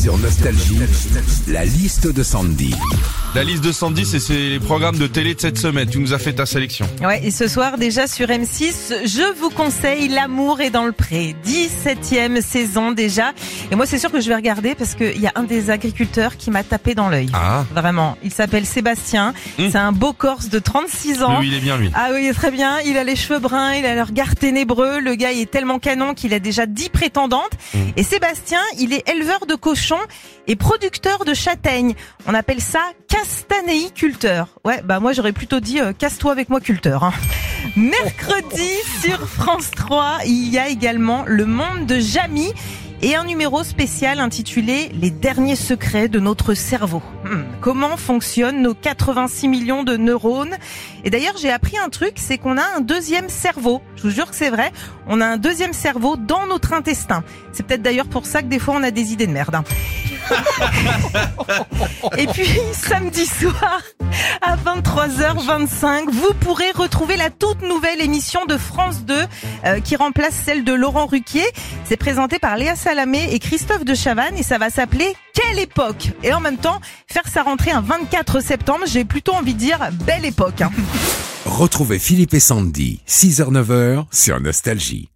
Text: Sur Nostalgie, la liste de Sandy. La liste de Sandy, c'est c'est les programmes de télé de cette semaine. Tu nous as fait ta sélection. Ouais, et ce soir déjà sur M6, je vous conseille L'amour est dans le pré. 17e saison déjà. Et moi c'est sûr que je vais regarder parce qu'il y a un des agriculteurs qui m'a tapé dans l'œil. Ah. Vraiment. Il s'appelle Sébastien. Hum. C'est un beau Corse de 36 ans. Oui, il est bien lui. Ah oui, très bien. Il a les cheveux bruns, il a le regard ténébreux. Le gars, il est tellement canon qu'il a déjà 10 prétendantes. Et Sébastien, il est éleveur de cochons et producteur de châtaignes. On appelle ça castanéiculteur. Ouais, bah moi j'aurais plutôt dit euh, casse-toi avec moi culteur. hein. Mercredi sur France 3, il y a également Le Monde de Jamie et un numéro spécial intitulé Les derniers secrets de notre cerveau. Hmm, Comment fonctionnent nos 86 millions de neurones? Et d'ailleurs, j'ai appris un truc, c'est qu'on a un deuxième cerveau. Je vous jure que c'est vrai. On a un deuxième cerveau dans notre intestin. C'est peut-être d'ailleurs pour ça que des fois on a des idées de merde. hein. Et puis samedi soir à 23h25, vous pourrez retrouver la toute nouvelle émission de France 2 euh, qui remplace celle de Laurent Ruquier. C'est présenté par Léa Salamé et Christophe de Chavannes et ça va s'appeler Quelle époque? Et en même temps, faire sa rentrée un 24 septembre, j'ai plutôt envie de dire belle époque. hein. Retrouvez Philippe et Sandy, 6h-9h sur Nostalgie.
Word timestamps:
Sur 0.00 0.16
Nostalgie, 0.16 0.78
la 1.48 1.64
liste 1.66 2.06
de 2.06 2.22
Sandy. 2.22 2.74
La 3.32 3.44
liste 3.44 3.62
de 3.62 3.70
Sandy, 3.70 4.04
c'est 4.04 4.18
c'est 4.18 4.34
les 4.34 4.58
programmes 4.58 4.98
de 4.98 5.06
télé 5.06 5.36
de 5.36 5.40
cette 5.40 5.56
semaine. 5.56 5.88
Tu 5.88 6.00
nous 6.00 6.12
as 6.12 6.18
fait 6.18 6.32
ta 6.32 6.46
sélection. 6.46 6.88
Ouais, 7.00 7.24
et 7.24 7.30
ce 7.30 7.46
soir 7.46 7.78
déjà 7.78 8.08
sur 8.08 8.26
M6, 8.26 9.06
je 9.06 9.38
vous 9.38 9.50
conseille 9.50 10.08
L'amour 10.08 10.60
est 10.60 10.70
dans 10.70 10.84
le 10.84 10.90
pré. 10.90 11.36
17e 11.46 12.42
saison 12.42 12.90
déjà. 12.90 13.32
Et 13.70 13.76
moi 13.76 13.86
c'est 13.86 14.00
sûr 14.00 14.10
que 14.10 14.20
je 14.20 14.28
vais 14.28 14.34
regarder 14.34 14.74
parce 14.74 14.96
qu'il 14.96 15.20
y 15.20 15.28
a 15.28 15.32
un 15.36 15.44
des 15.44 15.70
agriculteurs 15.70 16.36
qui 16.38 16.50
m'a 16.50 16.64
tapé 16.64 16.96
dans 16.96 17.08
l'œil. 17.08 17.28
Ah. 17.32 17.64
Vraiment. 17.72 18.18
Il 18.24 18.32
s'appelle 18.32 18.66
Sébastien. 18.66 19.32
Hum. 19.60 19.70
C'est 19.70 19.78
un 19.78 19.92
beau 19.92 20.12
Corse 20.12 20.48
de 20.48 20.58
36 20.58 21.22
ans. 21.22 21.36
Oui, 21.38 21.46
il 21.46 21.54
est 21.54 21.60
bien 21.60 21.78
lui. 21.78 21.88
Ah 21.94 22.08
oui, 22.12 22.28
très 22.34 22.50
bien. 22.50 22.80
Il 22.80 22.98
a 22.98 23.04
les 23.04 23.14
cheveux 23.14 23.38
bruns, 23.38 23.74
il 23.74 23.86
a 23.86 23.94
le 23.94 24.02
regard 24.02 24.34
ténébreux. 24.34 24.98
Le 24.98 25.14
gars, 25.14 25.30
il 25.30 25.42
est 25.42 25.50
tellement 25.50 25.78
canon 25.78 26.14
qu'il 26.14 26.34
a 26.34 26.40
déjà 26.40 26.66
10 26.66 26.88
prétendantes. 26.88 27.52
Et 27.96 28.02
Sébastien, 28.02 28.60
il 28.80 28.92
est 28.92 29.08
éleveur 29.08 29.46
de 29.46 29.54
cochons 29.54 30.00
et 30.48 30.56
producteur 30.56 31.24
de 31.24 31.32
châtaignes. 31.32 31.94
On 32.26 32.34
appelle 32.34 32.60
ça 32.60 32.80
castanéiculteur. 33.20 34.48
Ouais, 34.64 34.80
bah 34.82 35.00
moi 35.00 35.12
j'aurais 35.12 35.32
plutôt 35.32 35.60
dit 35.60 35.80
euh, 35.80 35.92
casse-toi 35.92 36.32
avec 36.32 36.48
moi 36.48 36.60
culteur. 36.60 37.04
hein. 37.04 37.12
Mercredi 37.76 38.70
sur 39.02 39.28
France 39.28 39.70
3, 39.76 40.20
il 40.26 40.48
y 40.48 40.58
a 40.58 40.68
également 40.68 41.24
Le 41.26 41.44
Monde 41.44 41.86
de 41.86 41.98
Jamie 41.98 42.52
et 43.02 43.14
un 43.16 43.24
numéro 43.24 43.62
spécial 43.64 44.20
intitulé 44.20 44.90
Les 45.00 45.10
derniers 45.10 45.56
secrets 45.56 46.08
de 46.08 46.18
notre 46.20 46.54
cerveau. 46.54 47.02
Hmm, 47.24 47.42
Comment 47.60 47.96
fonctionnent 47.96 48.62
nos 48.62 48.74
86 48.74 49.48
millions 49.48 49.82
de 49.84 49.96
neurones? 49.96 50.56
Et 51.04 51.10
d'ailleurs, 51.10 51.36
j'ai 51.40 51.50
appris 51.50 51.78
un 51.78 51.88
truc, 51.88 52.14
c'est 52.16 52.36
qu'on 52.38 52.58
a 52.58 52.64
un 52.76 52.80
deuxième 52.80 53.28
cerveau. 53.28 53.80
Je 53.96 54.02
vous 54.02 54.10
jure 54.10 54.30
que 54.30 54.36
c'est 54.36 54.50
vrai. 54.50 54.70
On 55.06 55.20
a 55.20 55.26
un 55.26 55.36
deuxième 55.38 55.72
cerveau 55.72 56.16
dans 56.16 56.46
notre 56.46 56.72
intestin. 56.74 57.22
C'est 57.52 57.64
peut-être 57.66 57.82
d'ailleurs 57.82 58.08
pour 58.08 58.26
ça 58.26 58.42
que 58.42 58.48
des 58.48 58.58
fois 58.58 58.74
on 58.76 58.82
a 58.82 58.90
des 58.90 59.12
idées 59.12 59.26
de 59.26 59.32
merde. 59.32 59.54
hein. 59.54 59.64
Et 62.18 62.26
puis 62.26 62.48
samedi 62.72 63.26
soir 63.26 63.80
à 64.42 64.56
23h25, 64.56 66.10
vous 66.10 66.34
pourrez 66.40 66.70
retrouver 66.72 67.16
la 67.16 67.30
toute 67.30 67.62
nouvelle 67.62 68.00
émission 68.00 68.44
de 68.46 68.56
France 68.56 69.04
2 69.04 69.14
euh, 69.64 69.80
qui 69.80 69.96
remplace 69.96 70.34
celle 70.44 70.64
de 70.64 70.72
Laurent 70.72 71.06
Ruquier. 71.06 71.44
C'est 71.84 71.96
présenté 71.96 72.38
par 72.38 72.56
Léa 72.56 72.76
Salamé 72.76 73.28
et 73.32 73.38
Christophe 73.38 73.84
de 73.84 73.94
Chavannes 73.94 74.36
et 74.36 74.42
ça 74.42 74.58
va 74.58 74.70
s'appeler 74.70 75.14
Quelle 75.34 75.58
époque? 75.58 76.10
Et 76.22 76.32
en 76.32 76.40
même 76.40 76.58
temps, 76.58 76.80
faire 77.06 77.26
sa 77.32 77.42
rentrée 77.42 77.70
un 77.70 77.80
24 77.80 78.40
septembre, 78.40 78.84
j'ai 78.86 79.04
plutôt 79.04 79.32
envie 79.34 79.54
de 79.54 79.58
dire 79.58 79.78
belle 80.04 80.24
époque. 80.24 80.62
hein. 80.62 80.70
Retrouvez 81.46 81.98
Philippe 81.98 82.34
et 82.34 82.40
Sandy, 82.40 83.00
6h-9h 83.08 84.04
sur 84.12 84.40
Nostalgie. 84.40 85.08